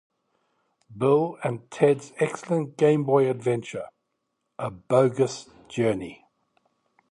[0.97, 3.89] Bill and Ted's Excellent Game Boy Adventure:
[4.57, 6.25] A Bogus Journey!